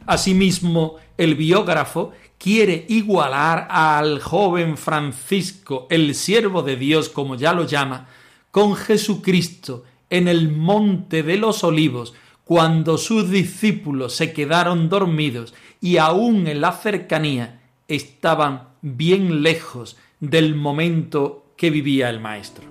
Asimismo, 0.05 0.97
el 1.17 1.35
biógrafo 1.35 2.11
quiere 2.37 2.85
igualar 2.89 3.67
al 3.69 4.19
joven 4.19 4.77
Francisco, 4.77 5.87
el 5.89 6.15
siervo 6.15 6.61
de 6.61 6.75
Dios, 6.75 7.09
como 7.09 7.35
ya 7.35 7.53
lo 7.53 7.65
llama, 7.65 8.07
con 8.51 8.75
Jesucristo 8.75 9.83
en 10.09 10.27
el 10.27 10.51
monte 10.51 11.23
de 11.23 11.37
los 11.37 11.63
olivos, 11.63 12.13
cuando 12.43 12.97
sus 12.97 13.29
discípulos 13.29 14.13
se 14.15 14.31
quedaron 14.31 14.87
dormidos 14.87 15.53
y 15.81 15.97
aún 15.97 16.47
en 16.47 16.61
la 16.61 16.71
cercanía 16.71 17.61
estaban 17.87 18.69
bien 18.81 19.43
lejos 19.43 19.97
del 20.19 20.55
momento 20.55 21.51
que 21.57 21.69
vivía 21.69 22.09
el 22.09 22.19
Maestro. 22.19 22.63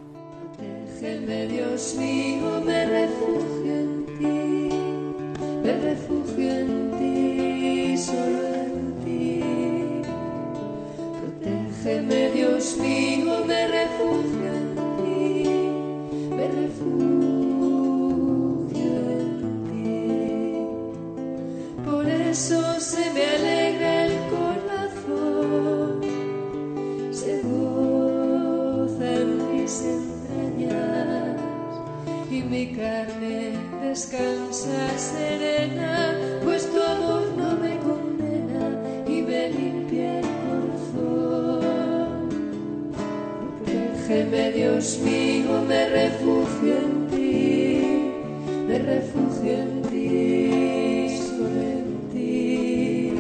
Protégeme, 11.87 12.31
Dios 12.33 12.77
mío, 12.79 13.45
me 13.47 13.69
refugio 13.69 14.47
en 14.59 14.75
ti, 14.97 15.49
me 16.35 16.49
refugio 16.49 16.91
en 19.21 19.27
ti. 19.71 19.95
Por 21.85 22.05
eso 22.09 22.81
se 22.81 23.09
me 23.13 23.25
alegra 23.25 24.07
el 24.07 24.15
corazón, 24.35 26.01
se 27.13 27.41
goza 27.43 29.09
en 29.13 29.31
mis 29.53 29.75
entrañas 29.83 31.41
y 32.33 32.43
mi 32.43 32.65
carne 32.75 33.53
descansa 33.81 34.99
serena, 34.99 36.17
Dios 44.77 44.99
mío, 44.99 45.65
me 45.67 45.89
refugio 45.89 46.77
en 46.77 47.09
ti, 47.09 48.13
me 48.69 48.79
refugio 48.79 49.53
en 49.53 49.81
ti, 49.89 51.17
solo 51.17 51.63
en 51.63 52.11
ti. 52.13 53.15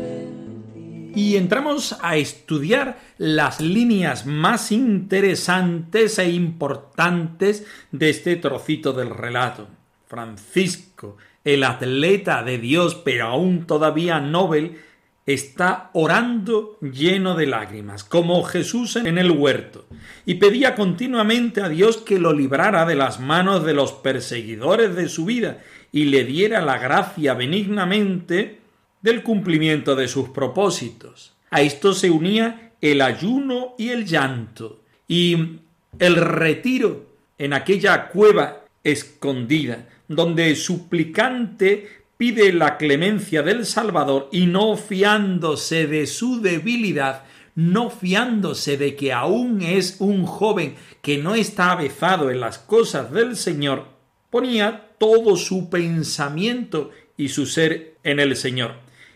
en 0.04 0.74
ti. 0.74 1.12
Y 1.14 1.36
entramos 1.36 1.96
a 2.02 2.16
estudiar 2.18 2.98
las 3.20 3.62
líneas 3.62 4.26
más 4.26 4.72
interesantes 4.72 6.18
e 6.18 6.32
importantes 6.32 7.68
de 7.92 8.10
este 8.10 8.36
trocito 8.36 8.94
del 8.94 9.12
relato. 9.12 9.68
Francisco, 10.08 11.18
el 11.48 11.63
atleta 11.63 12.44
de 12.44 12.58
Dios, 12.58 12.96
pero 12.96 13.27
aún 13.27 13.68
todavía 13.68 14.20
Nobel, 14.20 14.80
está 15.25 15.92
orando 15.94 16.77
lleno 16.82 17.36
de 17.36 17.48
lágrimas, 17.48 18.04
como 18.04 18.44
Jesús 18.44 18.98
en 18.98 19.18
el 19.18 19.32
huerto, 19.32 19.86
y 20.25 20.36
pedía 20.36 20.75
continuamente 20.75 21.62
a 21.62 21.70
Dios 21.70 21.98
que 21.98 22.20
lo 22.20 22.34
librara 22.34 22.86
de 22.86 22.96
las 22.96 23.22
manos 23.22 23.63
de 23.63 23.74
los 23.74 23.94
perseguidores 23.94 24.94
de 24.96 25.08
su 25.08 25.24
vida 25.24 25.63
y 25.94 26.06
le 26.06 26.25
diera 26.25 26.60
la 26.62 26.80
gracia 26.80 27.34
benignamente 27.34 28.60
del 29.01 29.24
cumplimiento 29.24 29.96
de 29.96 30.10
sus 30.10 30.30
propósitos. 30.30 31.34
A 31.50 31.62
esto 31.62 31.94
se 31.94 32.10
unía 32.10 32.74
el 32.82 33.01
ayuno 33.01 33.74
y 33.77 33.89
el 33.89 34.06
llanto, 34.06 34.82
y 35.08 35.60
el 35.98 36.18
retiro 36.18 37.06
en 37.38 37.54
aquella 37.54 38.10
cueva 38.10 38.66
escondida, 38.84 39.88
donde 40.08 40.56
suplicante 40.56 41.88
pide 42.18 42.52
la 42.52 42.78
clemencia 42.78 43.44
del 43.44 43.66
Salvador 43.66 44.30
y 44.32 44.48
no 44.48 44.76
fiándose 44.76 45.88
de 45.88 46.08
su 46.08 46.42
debilidad, 46.42 47.24
no 47.56 47.90
fiándose 47.90 48.78
de 48.78 48.96
que 48.96 49.14
aún 49.14 49.62
es 49.62 49.98
un 50.00 50.26
joven 50.26 50.76
que 51.02 51.18
no 51.18 51.36
está 51.36 51.72
avezado 51.72 52.32
en 52.32 52.40
las 52.40 52.58
cosas 52.58 53.12
del 53.12 53.36
Señor, 53.36 53.88
ponía 54.30 54.90
todo 54.98 55.36
su 55.36 55.70
pensamiento 55.70 56.92
y 57.18 57.30
su 57.30 57.46
ser 57.46 57.98
en 58.04 58.20
el 58.20 58.36
Señor. 58.36 58.76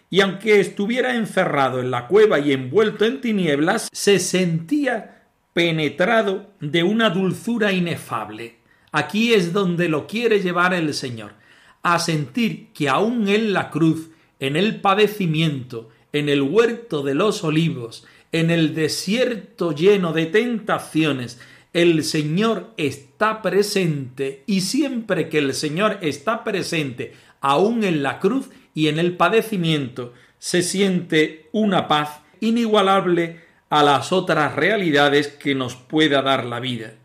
Y 0.09 0.21
aunque 0.21 0.59
estuviera 0.59 1.15
encerrado 1.15 1.79
en 1.79 1.89
la 1.89 2.07
cueva 2.07 2.39
y 2.39 2.51
envuelto 2.51 3.05
en 3.05 3.21
tinieblas, 3.21 3.89
se 3.91 4.19
sentía 4.19 5.27
penetrado 5.53 6.51
de 6.59 6.83
una 6.83 7.09
dulzura 7.09 7.71
inefable. 7.71 8.60
Aquí 8.91 9.33
es 9.33 9.53
donde 9.53 9.87
lo 9.87 10.05
quiere 10.05 10.41
llevar 10.41 10.73
el 10.73 10.93
Señor, 10.93 11.33
a 11.81 11.97
sentir 11.99 12.73
que 12.73 12.89
aún 12.89 13.29
en 13.29 13.53
la 13.53 13.69
cruz, 13.69 14.09
en 14.39 14.57
el 14.57 14.81
padecimiento, 14.81 15.89
en 16.11 16.27
el 16.27 16.41
huerto 16.41 17.01
de 17.01 17.15
los 17.15 17.43
olivos, 17.45 18.05
en 18.33 18.51
el 18.51 18.75
desierto 18.75 19.71
lleno 19.71 20.11
de 20.11 20.25
tentaciones, 20.25 21.39
el 21.71 22.03
Señor 22.03 22.73
está 22.75 23.41
presente 23.41 24.43
y 24.45 24.59
siempre 24.59 25.29
que 25.29 25.37
el 25.37 25.53
Señor 25.53 25.97
está 26.01 26.43
presente, 26.43 27.13
aún 27.39 27.85
en 27.85 28.03
la 28.03 28.19
cruz 28.19 28.49
y 28.73 28.89
en 28.89 28.99
el 28.99 29.15
padecimiento, 29.15 30.13
se 30.37 30.63
siente 30.63 31.47
una 31.53 31.87
paz 31.87 32.19
inigualable 32.41 33.39
a 33.69 33.83
las 33.83 34.11
otras 34.11 34.53
realidades 34.53 35.29
que 35.29 35.55
nos 35.55 35.75
pueda 35.75 36.21
dar 36.21 36.43
la 36.43 36.59
vida 36.59 36.95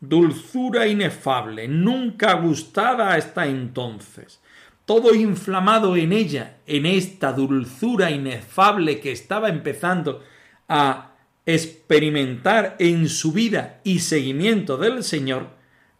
dulzura 0.00 0.86
inefable, 0.86 1.68
nunca 1.68 2.34
gustada 2.34 3.14
hasta 3.14 3.46
entonces. 3.46 4.40
Todo 4.84 5.14
inflamado 5.14 5.96
en 5.96 6.12
ella, 6.12 6.58
en 6.66 6.86
esta 6.86 7.32
dulzura 7.32 8.10
inefable 8.10 9.00
que 9.00 9.12
estaba 9.12 9.48
empezando 9.48 10.22
a 10.68 11.12
experimentar 11.44 12.76
en 12.78 13.08
su 13.08 13.32
vida 13.32 13.80
y 13.84 14.00
seguimiento 14.00 14.76
del 14.76 15.02
Señor, 15.02 15.48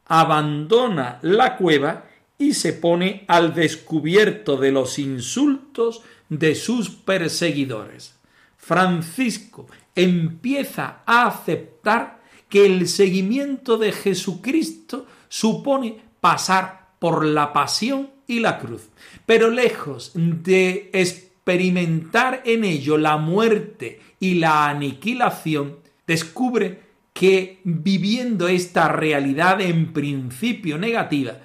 abandona 0.07 1.19
la 1.23 1.57
cueva 1.57 2.05
y 2.39 2.55
se 2.55 2.73
pone 2.73 3.25
al 3.29 3.55
descubierto 3.55 4.57
de 4.57 4.73
los 4.73 4.99
insultos 4.99 6.03
de 6.29 6.55
sus 6.55 6.91
perseguidores. 6.91 8.17
Francisco 8.57 9.67
empieza 9.95 11.03
a 11.07 11.27
aceptar 11.27 12.16
que 12.49 12.67
el 12.67 12.89
seguimiento 12.89 13.77
de 13.79 13.93
Jesucristo 13.93 15.07
supone 15.29 16.01
pasar 16.21 16.91
por 16.99 17.25
la 17.25 17.53
pasión 17.53 18.11
y 18.27 18.41
la 18.41 18.59
cruz. 18.59 18.89
Pero 19.25 19.51
lejos 19.51 20.13
de 20.15 20.91
experimentar 20.93 22.43
en 22.45 22.65
ello 22.65 22.99
la 22.99 23.17
muerte 23.17 24.01
y 24.21 24.35
la 24.35 24.69
aniquilación, 24.69 25.77
descubre 26.07 26.81
que 27.13 27.61
viviendo 27.65 28.49
esta 28.49 28.89
realidad 28.89 29.61
en 29.61 29.93
principio 29.93 30.79
negativa, 30.79 31.39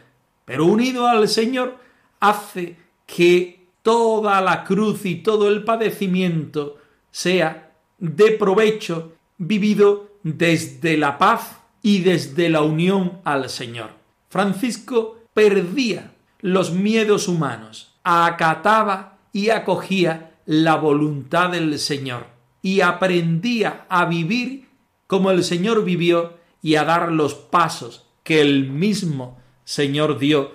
pero 0.45 0.65
unido 0.65 1.07
al 1.07 1.27
Señor, 1.27 1.77
hace 2.19 2.75
que 3.05 3.61
toda 3.81 4.41
la 4.41 4.63
cruz 4.63 5.05
y 5.05 5.15
todo 5.15 5.47
el 5.47 5.63
padecimiento 5.63 6.77
sea 7.09 7.71
de 7.97 8.31
provecho 8.31 9.13
vivido 9.37 10.10
desde 10.23 10.97
la 10.97 11.17
paz 11.17 11.57
y 11.81 11.99
desde 11.99 12.49
la 12.49 12.61
unión 12.61 13.19
al 13.23 13.49
Señor. 13.49 13.91
Francisco 14.29 15.17
perdía 15.33 16.11
los 16.39 16.71
miedos 16.71 17.27
humanos, 17.27 17.95
acataba 18.03 19.17
y 19.33 19.49
acogía 19.49 20.31
la 20.45 20.75
voluntad 20.75 21.51
del 21.51 21.77
Señor 21.79 22.27
y 22.61 22.81
aprendía 22.81 23.85
a 23.89 24.05
vivir 24.05 24.67
como 25.07 25.31
el 25.31 25.43
Señor 25.43 25.83
vivió 25.83 26.37
y 26.61 26.75
a 26.75 26.83
dar 26.83 27.11
los 27.11 27.33
pasos 27.35 28.05
que 28.23 28.41
el 28.41 28.69
mismo 28.69 29.39
Señor 29.63 30.19
dio 30.19 30.53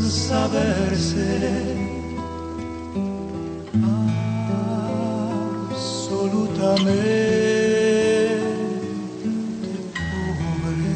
saberse 0.00 1.28
absolutamente. 5.70 7.10
Pobre 10.40 10.94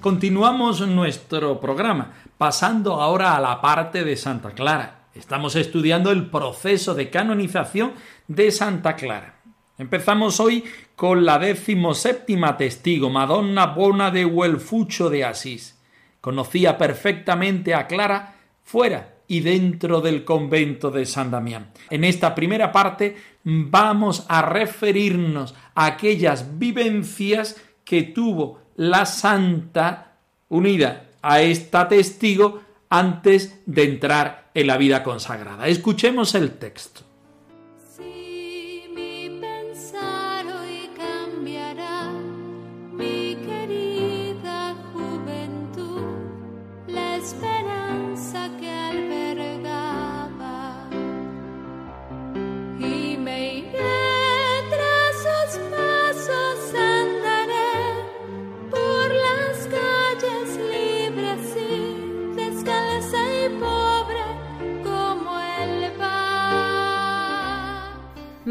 Continuamos 0.00 0.80
nuestro 0.88 1.60
programa, 1.60 2.14
pasando 2.38 3.02
ahora 3.02 3.36
a 3.36 3.40
la 3.40 3.60
parte 3.60 4.02
de 4.02 4.16
Santa 4.16 4.52
Clara. 4.52 5.08
Estamos 5.14 5.56
estudiando 5.56 6.10
el 6.10 6.30
proceso 6.30 6.94
de 6.94 7.10
canonización 7.10 7.92
de 8.26 8.50
Santa 8.50 8.96
Clara. 8.96 9.42
Empezamos 9.76 10.40
hoy 10.40 10.64
con 10.96 11.26
la 11.26 11.38
decimoséptima 11.38 12.56
testigo, 12.56 13.10
Madonna 13.10 13.66
Bona 13.66 14.10
de 14.10 14.24
Huelfucho 14.24 15.10
de 15.10 15.26
Asís. 15.26 15.78
Conocía 16.22 16.78
perfectamente 16.78 17.74
a 17.74 17.86
Clara 17.86 18.36
fuera 18.62 19.16
y 19.28 19.40
dentro 19.40 20.00
del 20.00 20.24
convento 20.24 20.90
de 20.90 21.04
San 21.04 21.30
Damián. 21.30 21.72
En 21.90 22.04
esta 22.04 22.34
primera 22.34 22.72
parte 22.72 23.16
vamos 23.44 24.24
a 24.30 24.40
referirnos 24.40 25.54
a 25.74 25.84
aquellas 25.84 26.58
vivencias 26.58 27.62
que 27.84 28.02
tuvo 28.02 28.59
la 28.76 29.06
santa 29.06 30.16
unida 30.48 31.04
a 31.22 31.42
esta 31.42 31.88
testigo 31.88 32.62
antes 32.88 33.60
de 33.66 33.84
entrar 33.84 34.50
en 34.54 34.66
la 34.66 34.76
vida 34.76 35.02
consagrada. 35.02 35.68
Escuchemos 35.68 36.34
el 36.34 36.52
texto. 36.52 37.02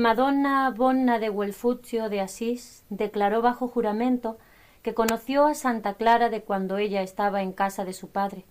Madonna 0.09 0.73
Bonna 0.75 1.19
de 1.19 1.29
Huelfuccio 1.29 2.09
de 2.09 2.19
Asís 2.19 2.83
declaró 2.89 3.43
bajo 3.43 3.67
juramento 3.67 4.39
que 4.81 4.95
conoció 4.95 5.45
a 5.45 5.53
Santa 5.53 5.93
Clara 5.93 6.31
de 6.31 6.41
cuando 6.41 6.79
ella 6.79 7.03
estaba 7.03 7.43
en 7.43 7.51
casa 7.51 7.85
de 7.85 7.93
su 7.93 8.09
padre, 8.09 8.43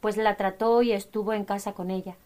pues 0.00 0.18
la 0.18 0.36
trató 0.36 0.82
y 0.82 0.92
estuvo 0.92 1.32
en 1.32 1.46
casa 1.46 1.72
con 1.72 1.90
ella. 1.90 2.16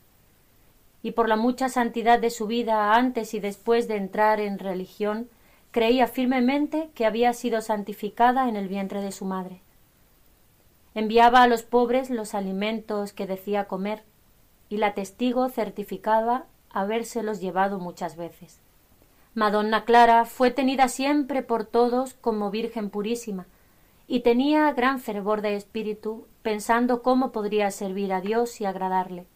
Y 1.05 1.13
por 1.13 1.29
la 1.29 1.37
mucha 1.37 1.69
santidad 1.69 2.19
de 2.19 2.31
su 2.31 2.49
vida 2.49 2.95
antes 2.95 3.33
y 3.33 3.39
después 3.39 3.87
de 3.87 3.95
entrar 3.95 4.41
en 4.41 4.59
religión, 4.59 5.31
creía 5.71 6.09
firmemente 6.09 6.91
que 6.93 7.07
había 7.07 7.33
sido 7.33 7.61
santificada 7.61 8.49
en 8.49 8.57
el 8.57 8.67
vientre 8.67 9.03
de 9.03 9.13
su 9.13 9.25
madre. 9.25 9.61
Enviaba 10.97 11.45
a 11.45 11.47
los 11.47 11.63
pobres 11.63 12.11
los 12.11 12.35
alimentos 12.35 13.13
que 13.13 13.29
decía 13.29 13.69
comer, 13.69 14.03
y 14.69 14.79
la 14.79 14.95
testigo 14.95 15.49
certificaba 15.49 16.47
habérselos 16.73 17.41
llevado 17.41 17.79
muchas 17.79 18.17
veces. 18.17 18.59
Madonna 19.35 19.85
Clara 19.85 20.25
fue 20.25 20.51
tenida 20.51 20.89
siempre 20.89 21.43
por 21.43 21.65
todos 21.65 22.15
como 22.15 22.51
Virgen 22.51 22.91
purísima, 22.91 23.47
y 24.09 24.21
tenía 24.21 24.73
gran 24.73 24.99
fervor 24.99 25.41
de 25.41 25.55
espíritu, 25.55 26.27
pensando 26.43 27.01
cómo 27.03 27.31
podría 27.31 27.71
servir 27.71 28.13
a 28.13 28.21
Dios 28.21 28.61
y 28.61 28.65
agradarle. 28.65 29.27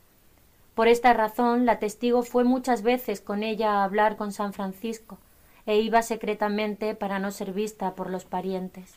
Por 0.74 0.88
esta 0.88 1.12
razón 1.12 1.64
la 1.64 1.78
testigo 1.78 2.24
fue 2.24 2.42
muchas 2.42 2.82
veces 2.82 3.20
con 3.20 3.44
ella 3.44 3.74
a 3.74 3.84
hablar 3.84 4.16
con 4.16 4.32
San 4.32 4.52
Francisco, 4.52 5.18
e 5.64 5.78
iba 5.78 6.02
secretamente 6.02 6.96
para 6.96 7.20
no 7.20 7.30
ser 7.30 7.52
vista 7.52 7.94
por 7.94 8.10
los 8.10 8.24
parientes. 8.24 8.96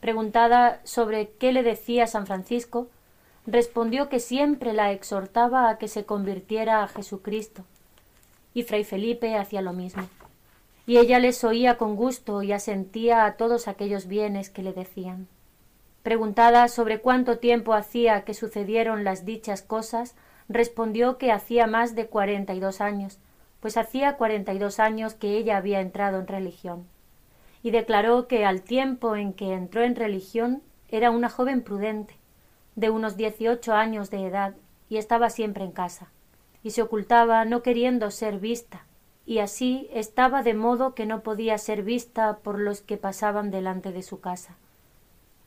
Preguntada 0.00 0.82
sobre 0.84 1.30
qué 1.30 1.52
le 1.52 1.62
decía 1.62 2.06
San 2.06 2.26
Francisco, 2.26 2.88
respondió 3.46 4.10
que 4.10 4.20
siempre 4.20 4.74
la 4.74 4.92
exhortaba 4.92 5.70
a 5.70 5.78
que 5.78 5.88
se 5.88 6.04
convirtiera 6.04 6.82
a 6.82 6.88
Jesucristo, 6.88 7.64
y 8.52 8.62
Fray 8.62 8.84
Felipe 8.84 9.36
hacía 9.36 9.62
lo 9.62 9.72
mismo 9.72 10.06
y 10.86 10.98
ella 10.98 11.18
les 11.18 11.42
oía 11.44 11.76
con 11.76 11.96
gusto 11.96 12.42
y 12.42 12.52
asentía 12.52 13.24
a 13.24 13.36
todos 13.36 13.68
aquellos 13.68 14.06
bienes 14.06 14.50
que 14.50 14.62
le 14.62 14.72
decían. 14.72 15.28
Preguntada 16.02 16.68
sobre 16.68 17.00
cuánto 17.00 17.38
tiempo 17.38 17.72
hacía 17.72 18.24
que 18.24 18.34
sucedieron 18.34 19.04
las 19.04 19.24
dichas 19.24 19.62
cosas, 19.62 20.14
respondió 20.48 21.16
que 21.16 21.32
hacía 21.32 21.66
más 21.66 21.94
de 21.94 22.06
cuarenta 22.06 22.52
y 22.52 22.60
dos 22.60 22.82
años, 22.82 23.18
pues 23.60 23.78
hacía 23.78 24.18
cuarenta 24.18 24.52
y 24.52 24.58
dos 24.58 24.78
años 24.78 25.14
que 25.14 25.38
ella 25.38 25.56
había 25.56 25.80
entrado 25.80 26.20
en 26.20 26.26
religión, 26.26 26.86
y 27.62 27.70
declaró 27.70 28.28
que 28.28 28.44
al 28.44 28.60
tiempo 28.60 29.16
en 29.16 29.32
que 29.32 29.54
entró 29.54 29.82
en 29.82 29.96
religión 29.96 30.62
era 30.90 31.10
una 31.10 31.30
joven 31.30 31.62
prudente, 31.62 32.14
de 32.76 32.90
unos 32.90 33.16
dieciocho 33.16 33.72
años 33.72 34.10
de 34.10 34.26
edad, 34.26 34.54
y 34.90 34.98
estaba 34.98 35.30
siempre 35.30 35.64
en 35.64 35.72
casa, 35.72 36.08
y 36.62 36.72
se 36.72 36.82
ocultaba 36.82 37.46
no 37.46 37.62
queriendo 37.62 38.10
ser 38.10 38.38
vista, 38.38 38.84
y 39.26 39.38
así 39.38 39.88
estaba 39.92 40.42
de 40.42 40.54
modo 40.54 40.94
que 40.94 41.06
no 41.06 41.22
podía 41.22 41.56
ser 41.58 41.82
vista 41.82 42.38
por 42.38 42.58
los 42.58 42.80
que 42.80 42.96
pasaban 42.96 43.50
delante 43.50 43.92
de 43.92 44.02
su 44.02 44.20
casa. 44.20 44.56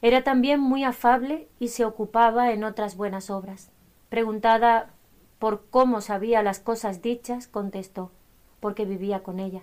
Era 0.01 0.23
también 0.23 0.59
muy 0.59 0.83
afable 0.83 1.47
y 1.59 1.69
se 1.69 1.85
ocupaba 1.85 2.51
en 2.51 2.63
otras 2.63 2.95
buenas 2.95 3.29
obras. 3.29 3.69
Preguntada 4.09 4.91
por 5.39 5.65
cómo 5.69 6.01
sabía 6.01 6.43
las 6.43 6.59
cosas 6.59 7.01
dichas, 7.01 7.47
contestó 7.47 8.11
porque 8.59 8.85
vivía 8.85 9.23
con 9.23 9.39
ella. 9.39 9.61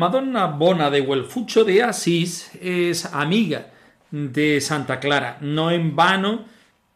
Madonna 0.00 0.46
Bona 0.46 0.88
de 0.88 1.02
Huelfucho 1.02 1.62
de 1.62 1.82
Asís 1.82 2.52
es 2.58 3.04
amiga 3.04 3.66
de 4.10 4.58
Santa 4.62 4.98
Clara. 4.98 5.36
No 5.42 5.70
en 5.70 5.94
vano 5.94 6.46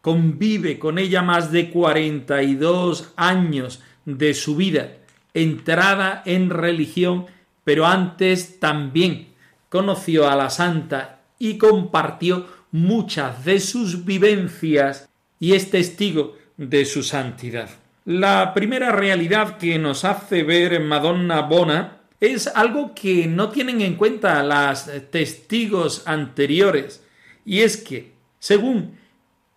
convive 0.00 0.78
con 0.78 0.98
ella 0.98 1.20
más 1.20 1.52
de 1.52 1.68
42 1.68 3.12
años 3.16 3.82
de 4.06 4.32
su 4.32 4.56
vida, 4.56 4.92
entrada 5.34 6.22
en 6.24 6.48
religión, 6.48 7.26
pero 7.62 7.84
antes 7.84 8.58
también 8.58 9.34
conoció 9.68 10.26
a 10.30 10.34
la 10.34 10.48
santa 10.48 11.20
y 11.38 11.58
compartió 11.58 12.46
muchas 12.72 13.44
de 13.44 13.60
sus 13.60 14.06
vivencias 14.06 15.10
y 15.38 15.52
es 15.52 15.70
testigo 15.70 16.36
de 16.56 16.86
su 16.86 17.02
santidad. 17.02 17.68
La 18.06 18.54
primera 18.54 18.92
realidad 18.92 19.58
que 19.58 19.78
nos 19.78 20.06
hace 20.06 20.42
ver 20.42 20.80
Madonna 20.80 21.42
Bona 21.42 22.03
es 22.26 22.46
algo 22.46 22.94
que 22.94 23.26
no 23.26 23.50
tienen 23.50 23.80
en 23.80 23.96
cuenta 23.96 24.42
las 24.42 24.90
testigos 25.10 26.02
anteriores, 26.06 27.04
y 27.44 27.60
es 27.60 27.76
que, 27.76 28.12
según 28.38 28.96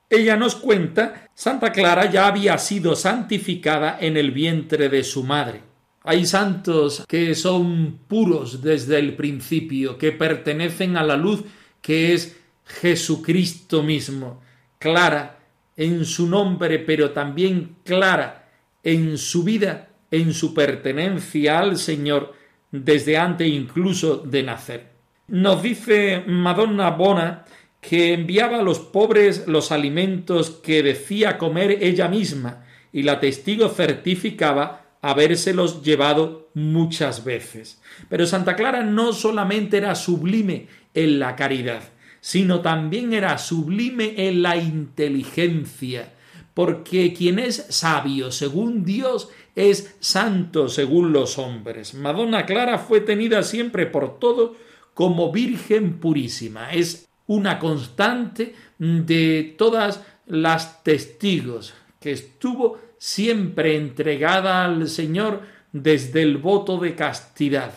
ella 0.09 0.37
nos 0.37 0.55
cuenta, 0.55 1.29
Santa 1.33 1.71
Clara 1.71 2.09
ya 2.09 2.27
había 2.27 2.57
sido 2.57 2.95
santificada 2.95 3.97
en 3.99 4.17
el 4.17 4.31
vientre 4.31 4.89
de 4.89 5.03
su 5.03 5.23
madre. 5.23 5.61
Hay 6.03 6.25
santos 6.25 7.03
que 7.07 7.35
son 7.35 7.99
puros 8.07 8.61
desde 8.61 8.97
el 8.99 9.15
principio, 9.15 9.97
que 9.97 10.13
pertenecen 10.13 10.95
a 10.95 11.03
la 11.03 11.17
luz 11.17 11.43
que 11.81 12.13
es 12.13 12.37
Jesucristo 12.65 13.83
mismo, 13.83 14.41
clara 14.79 15.39
en 15.75 16.05
su 16.05 16.27
nombre, 16.27 16.79
pero 16.79 17.11
también 17.11 17.75
clara 17.83 18.49
en 18.83 19.17
su 19.17 19.43
vida, 19.43 19.89
en 20.09 20.33
su 20.33 20.53
pertenencia 20.53 21.59
al 21.59 21.77
Señor, 21.77 22.33
desde 22.71 23.17
antes 23.17 23.47
incluso 23.47 24.17
de 24.17 24.43
nacer. 24.43 24.91
Nos 25.27 25.61
dice 25.61 26.23
Madonna 26.25 26.91
Bona 26.91 27.45
que 27.81 28.13
enviaba 28.13 28.59
a 28.59 28.63
los 28.63 28.79
pobres 28.79 29.47
los 29.47 29.71
alimentos 29.71 30.49
que 30.49 30.83
decía 30.83 31.37
comer 31.37 31.77
ella 31.81 32.07
misma, 32.07 32.65
y 32.91 33.03
la 33.03 33.19
testigo 33.19 33.69
certificaba 33.69 34.87
habérselos 35.01 35.83
llevado 35.83 36.49
muchas 36.53 37.23
veces. 37.23 37.81
Pero 38.09 38.25
Santa 38.25 38.55
Clara 38.55 38.83
no 38.83 39.13
solamente 39.13 39.77
era 39.77 39.95
sublime 39.95 40.67
en 40.93 41.19
la 41.19 41.35
caridad, 41.35 41.83
sino 42.19 42.61
también 42.61 43.13
era 43.13 43.37
sublime 43.37 44.15
en 44.17 44.41
la 44.41 44.57
inteligencia, 44.57 46.13
porque 46.53 47.13
quien 47.13 47.37
es 47.37 47.67
sabio 47.69 48.31
según 48.31 48.83
Dios 48.83 49.29
es 49.57 49.95
santo 49.99 50.69
según 50.69 51.11
los 51.11 51.39
hombres. 51.39 51.95
Madonna 51.95 52.45
Clara 52.45 52.77
fue 52.77 53.01
tenida 53.01 53.41
siempre 53.41 53.87
por 53.87 54.19
todo 54.19 54.55
como 54.93 55.31
Virgen 55.31 55.99
purísima. 55.99 56.71
Es 56.71 57.09
una 57.25 57.57
constante 57.57 58.53
de 58.77 59.55
todas 59.57 60.03
las 60.27 60.83
testigos 60.83 61.73
que 61.99 62.11
estuvo 62.11 62.77
siempre 62.99 63.75
entregada 63.75 64.63
al 64.63 64.87
Señor 64.87 65.41
desde 65.71 66.21
el 66.21 66.37
voto 66.37 66.77
de 66.77 66.93
castidad. 66.93 67.73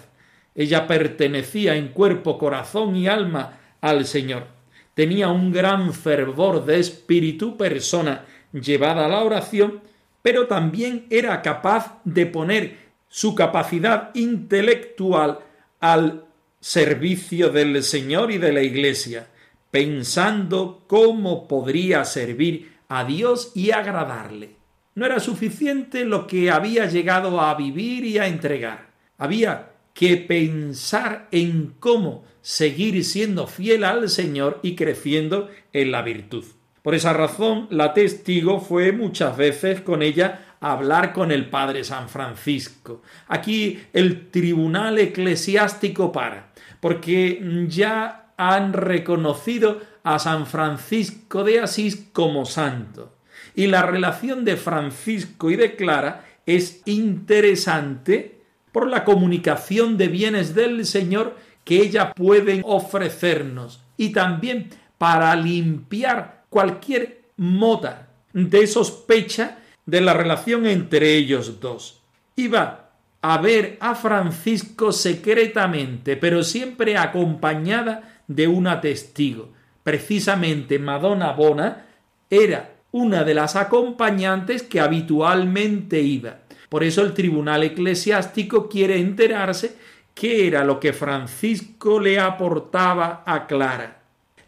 Ella 0.54 0.86
pertenecía 0.86 1.76
en 1.76 1.88
cuerpo, 1.88 2.36
corazón 2.36 2.94
y 2.94 3.08
alma 3.08 3.58
al 3.80 4.04
Señor. 4.04 4.44
Tenía 4.92 5.28
un 5.28 5.50
gran 5.50 5.94
fervor 5.94 6.66
de 6.66 6.78
espíritu, 6.78 7.56
persona 7.56 8.26
llevada 8.52 9.06
a 9.06 9.08
la 9.08 9.20
oración, 9.20 9.80
pero 10.22 10.46
también 10.46 11.06
era 11.10 11.42
capaz 11.42 12.00
de 12.04 12.26
poner 12.26 12.76
su 13.08 13.34
capacidad 13.34 14.10
intelectual 14.14 15.40
al 15.80 16.24
servicio 16.60 17.50
del 17.50 17.82
Señor 17.82 18.30
y 18.30 18.38
de 18.38 18.52
la 18.52 18.62
Iglesia. 18.62 19.26
pensando 19.70 20.82
cómo 20.88 21.46
podría 21.46 22.04
servir 22.04 22.72
a 22.88 23.04
Dios 23.04 23.52
y 23.54 23.70
agradarle. 23.70 24.56
No 24.96 25.06
era 25.06 25.20
suficiente 25.20 26.04
lo 26.04 26.26
que 26.26 26.50
había 26.50 26.86
llegado 26.86 27.40
a 27.40 27.54
vivir 27.54 28.04
y 28.04 28.18
a 28.18 28.26
entregar. 28.26 28.90
Había 29.16 29.70
que 29.94 30.16
pensar 30.16 31.28
en 31.30 31.74
cómo 31.78 32.24
seguir 32.42 33.04
siendo 33.04 33.46
fiel 33.46 33.84
al 33.84 34.08
Señor 34.08 34.58
y 34.62 34.74
creciendo 34.74 35.48
en 35.72 35.92
la 35.92 36.02
virtud. 36.02 36.44
Por 36.82 36.94
esa 36.94 37.12
razón, 37.12 37.66
la 37.70 37.92
testigo 37.92 38.60
fue 38.60 38.92
muchas 38.92 39.36
veces 39.36 39.80
con 39.82 40.02
ella 40.02 40.56
a 40.60 40.72
hablar 40.72 41.12
con 41.12 41.30
el 41.30 41.48
Padre 41.48 41.84
San 41.84 42.08
Francisco. 42.08 43.02
Aquí 43.28 43.80
el 43.92 44.30
tribunal 44.30 44.98
eclesiástico 44.98 46.10
para, 46.12 46.52
porque 46.80 47.66
ya 47.68 48.32
han 48.36 48.72
reconocido 48.72 49.80
a 50.02 50.18
San 50.18 50.46
Francisco 50.46 51.44
de 51.44 51.60
Asís 51.60 52.08
como 52.12 52.46
santo. 52.46 53.14
Y 53.54 53.66
la 53.66 53.82
relación 53.82 54.44
de 54.44 54.56
Francisco 54.56 55.50
y 55.50 55.56
de 55.56 55.76
Clara 55.76 56.24
es 56.46 56.82
interesante 56.86 58.40
por 58.72 58.88
la 58.88 59.04
comunicación 59.04 59.98
de 59.98 60.08
bienes 60.08 60.54
del 60.54 60.86
Señor 60.86 61.36
que 61.64 61.82
ella 61.82 62.12
puede 62.14 62.62
ofrecernos 62.64 63.82
y 63.96 64.12
también 64.12 64.70
para 64.96 65.34
limpiar 65.36 66.39
cualquier 66.50 67.22
moda 67.38 68.08
de 68.34 68.66
sospecha 68.66 69.58
de 69.86 70.02
la 70.02 70.12
relación 70.12 70.66
entre 70.66 71.14
ellos 71.16 71.60
dos. 71.60 72.02
Iba 72.36 72.90
a 73.22 73.38
ver 73.38 73.78
a 73.80 73.94
Francisco 73.94 74.92
secretamente, 74.92 76.16
pero 76.16 76.42
siempre 76.42 76.96
acompañada 76.96 78.20
de 78.26 78.46
una 78.46 78.80
testigo. 78.80 79.48
Precisamente 79.82 80.78
Madonna 80.78 81.32
Bona 81.32 81.86
era 82.28 82.74
una 82.92 83.24
de 83.24 83.34
las 83.34 83.56
acompañantes 83.56 84.62
que 84.62 84.80
habitualmente 84.80 86.00
iba. 86.00 86.40
Por 86.68 86.84
eso 86.84 87.02
el 87.02 87.14
tribunal 87.14 87.62
eclesiástico 87.64 88.68
quiere 88.68 88.98
enterarse 88.98 89.76
qué 90.14 90.46
era 90.46 90.64
lo 90.64 90.78
que 90.78 90.92
Francisco 90.92 91.98
le 92.00 92.20
aportaba 92.20 93.22
a 93.26 93.46
Clara. 93.46 93.99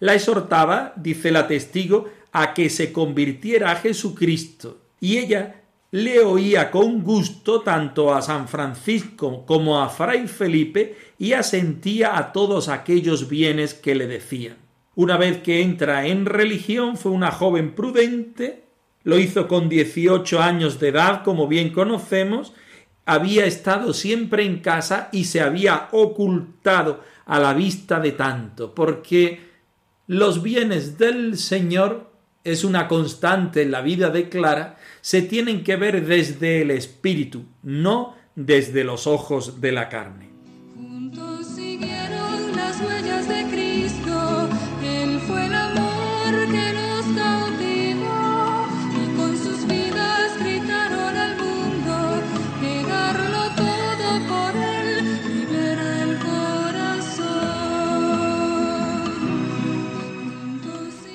La 0.02 0.14
exhortaba, 0.14 0.94
dice 0.96 1.30
la 1.30 1.46
testigo, 1.46 2.08
a 2.32 2.54
que 2.54 2.70
se 2.70 2.92
convirtiera 2.92 3.70
a 3.70 3.76
Jesucristo, 3.76 4.78
y 4.98 5.18
ella 5.18 5.62
le 5.92 6.18
oía 6.18 6.72
con 6.72 7.04
gusto 7.04 7.60
tanto 7.60 8.12
a 8.12 8.20
San 8.20 8.48
Francisco 8.48 9.46
como 9.46 9.80
a 9.80 9.88
Fray 9.88 10.26
Felipe 10.26 10.96
y 11.20 11.34
asentía 11.34 12.18
a 12.18 12.32
todos 12.32 12.68
aquellos 12.68 13.28
bienes 13.28 13.74
que 13.74 13.94
le 13.94 14.08
decían. 14.08 14.56
Una 14.96 15.16
vez 15.16 15.38
que 15.38 15.62
entra 15.62 16.04
en 16.04 16.26
religión 16.26 16.96
fue 16.96 17.12
una 17.12 17.30
joven 17.30 17.76
prudente, 17.76 18.64
lo 19.04 19.20
hizo 19.20 19.46
con 19.46 19.68
dieciocho 19.68 20.42
años 20.42 20.80
de 20.80 20.88
edad, 20.88 21.22
como 21.22 21.46
bien 21.46 21.70
conocemos, 21.70 22.54
había 23.06 23.46
estado 23.46 23.94
siempre 23.94 24.44
en 24.44 24.58
casa 24.58 25.10
y 25.12 25.26
se 25.26 25.40
había 25.40 25.90
ocultado 25.92 27.04
a 27.24 27.38
la 27.38 27.54
vista 27.54 28.00
de 28.00 28.10
tanto, 28.10 28.74
porque 28.74 29.51
los 30.06 30.42
bienes 30.42 30.98
del 30.98 31.38
Señor 31.38 32.10
es 32.44 32.64
una 32.64 32.88
constante 32.88 33.62
en 33.62 33.70
la 33.70 33.82
vida 33.82 34.10
de 34.10 34.28
Clara, 34.28 34.78
se 35.00 35.22
tienen 35.22 35.62
que 35.62 35.76
ver 35.76 36.06
desde 36.06 36.62
el 36.62 36.70
espíritu, 36.70 37.44
no 37.62 38.16
desde 38.34 38.84
los 38.84 39.06
ojos 39.06 39.60
de 39.60 39.72
la 39.72 39.88
carne. 39.88 40.31